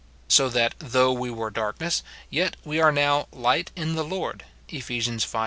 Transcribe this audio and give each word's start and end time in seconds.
So 0.27 0.49
that' 0.49 0.73
though 0.93 1.11
we 1.13 1.29
were 1.29 1.51
darkness,' 1.51 2.01
yet 2.31 2.55
we 2.65 2.81
are 2.81 2.91
now 2.91 3.27
'light 3.31 3.69
in 3.75 3.93
the 3.93 4.03
Lord,' 4.03 4.45
Eph. 4.67 4.87
v. 4.87 5.13